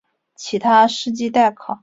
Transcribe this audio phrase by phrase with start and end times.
[0.35, 1.79] 其他事迹待考。